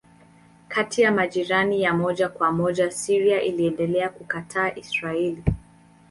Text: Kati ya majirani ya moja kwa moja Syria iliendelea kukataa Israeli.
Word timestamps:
Kati 0.67 1.01
ya 1.01 1.11
majirani 1.11 1.81
ya 1.81 1.93
moja 1.93 2.29
kwa 2.29 2.51
moja 2.51 2.91
Syria 2.91 3.41
iliendelea 3.41 4.09
kukataa 4.09 4.71
Israeli. 4.75 5.43